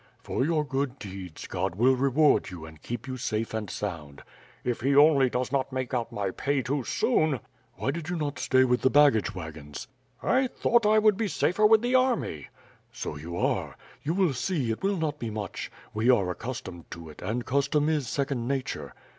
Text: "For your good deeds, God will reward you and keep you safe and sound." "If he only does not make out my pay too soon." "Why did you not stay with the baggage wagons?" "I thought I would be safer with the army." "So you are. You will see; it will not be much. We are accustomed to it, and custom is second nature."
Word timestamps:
"For 0.17 0.43
your 0.43 0.65
good 0.65 0.97
deeds, 0.97 1.45
God 1.45 1.75
will 1.75 1.95
reward 1.95 2.49
you 2.49 2.65
and 2.65 2.81
keep 2.81 3.07
you 3.07 3.17
safe 3.17 3.53
and 3.53 3.69
sound." 3.69 4.23
"If 4.63 4.81
he 4.81 4.95
only 4.95 5.29
does 5.29 5.51
not 5.51 5.71
make 5.71 5.93
out 5.93 6.11
my 6.11 6.31
pay 6.31 6.63
too 6.63 6.83
soon." 6.83 7.39
"Why 7.75 7.91
did 7.91 8.09
you 8.09 8.15
not 8.15 8.39
stay 8.39 8.63
with 8.63 8.81
the 8.81 8.89
baggage 8.89 9.35
wagons?" 9.35 9.87
"I 10.23 10.47
thought 10.47 10.87
I 10.87 10.97
would 10.97 11.17
be 11.17 11.27
safer 11.27 11.67
with 11.67 11.83
the 11.83 11.93
army." 11.93 12.47
"So 12.91 13.15
you 13.15 13.37
are. 13.37 13.77
You 14.01 14.15
will 14.15 14.33
see; 14.33 14.71
it 14.71 14.81
will 14.81 14.97
not 14.97 15.19
be 15.19 15.29
much. 15.29 15.71
We 15.93 16.09
are 16.09 16.31
accustomed 16.31 16.89
to 16.89 17.07
it, 17.09 17.21
and 17.21 17.45
custom 17.45 17.87
is 17.87 18.07
second 18.07 18.47
nature." 18.47 18.95